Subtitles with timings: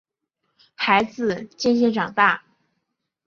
[0.73, 2.43] 孩子渐渐长大